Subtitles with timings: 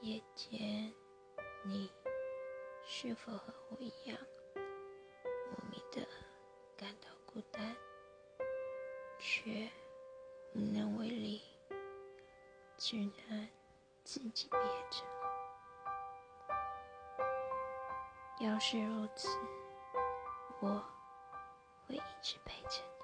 [0.00, 0.92] 夜间
[1.64, 1.90] 你
[2.86, 4.16] 是否和我一样
[5.50, 6.06] 莫名的
[6.76, 7.76] 感到孤单
[9.18, 9.68] 却
[10.54, 11.42] 无能为力
[12.76, 13.48] 只能
[14.04, 15.04] 自己憋着。
[18.40, 19.28] 要是如此
[20.60, 20.80] 我
[21.88, 22.97] 会一直陪着你。